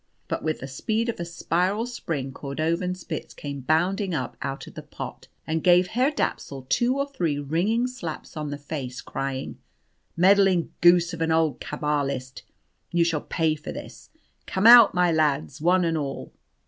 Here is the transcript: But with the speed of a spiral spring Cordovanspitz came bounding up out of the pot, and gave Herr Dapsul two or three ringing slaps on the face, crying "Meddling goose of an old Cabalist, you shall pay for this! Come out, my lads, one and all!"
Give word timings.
But 0.27 0.41
with 0.41 0.61
the 0.61 0.67
speed 0.67 1.09
of 1.09 1.19
a 1.19 1.25
spiral 1.25 1.85
spring 1.85 2.31
Cordovanspitz 2.31 3.35
came 3.35 3.59
bounding 3.59 4.15
up 4.15 4.35
out 4.41 4.65
of 4.65 4.73
the 4.73 4.81
pot, 4.81 5.27
and 5.45 5.63
gave 5.63 5.89
Herr 5.89 6.09
Dapsul 6.09 6.65
two 6.69 6.97
or 6.97 7.07
three 7.07 7.37
ringing 7.37 7.85
slaps 7.85 8.35
on 8.35 8.49
the 8.49 8.57
face, 8.57 8.99
crying 8.99 9.59
"Meddling 10.17 10.71
goose 10.81 11.13
of 11.13 11.21
an 11.21 11.31
old 11.31 11.59
Cabalist, 11.59 12.41
you 12.89 13.03
shall 13.03 13.21
pay 13.21 13.53
for 13.53 13.71
this! 13.71 14.09
Come 14.47 14.65
out, 14.65 14.95
my 14.95 15.11
lads, 15.11 15.61
one 15.61 15.85
and 15.85 15.99
all!" 15.99 16.33